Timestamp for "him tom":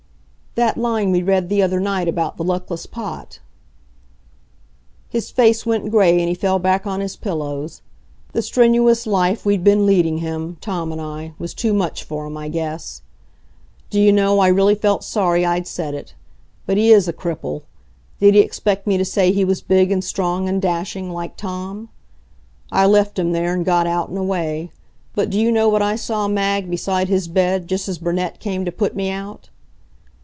10.17-10.91